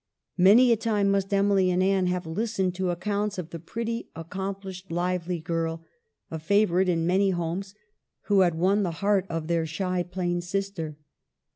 Many 0.39 0.71
a 0.71 0.77
time 0.77 1.11
must 1.11 1.31
Emily 1.31 1.69
and 1.69 1.83
Anne 1.83 2.07
have 2.07 2.25
listened 2.25 2.73
to 2.73 2.89
accounts 2.89 3.37
of 3.37 3.51
the 3.51 3.59
pretty, 3.59 4.09
accomplished, 4.15 4.91
lively 4.91 5.37
girl, 5.39 5.85
a 6.31 6.39
favorite 6.39 6.89
in 6.89 7.05
many 7.05 7.29
homes, 7.29 7.75
who 8.21 8.39
had 8.39 8.55
won 8.55 8.81
the 8.81 8.89
heart 9.05 9.27
of 9.29 9.45
their 9.45 9.67
shy 9.67 10.01
plain 10.01 10.41
sister. 10.41 10.97